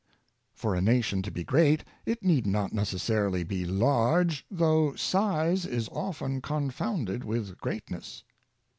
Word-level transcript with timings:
For 0.55 0.73
a 0.73 0.81
nation 0.81 1.21
to 1.21 1.29
be 1.29 1.43
great, 1.43 1.83
it 2.07 2.23
need 2.23 2.47
not 2.47 2.73
necessarily 2.73 3.43
be 3.43 3.65
large, 3.65 4.43
though 4.49 4.95
size 4.95 5.63
is 5.63 5.87
often 5.89 6.41
confounded 6.41 7.23
with 7.23 7.55
greatness. 7.59 8.23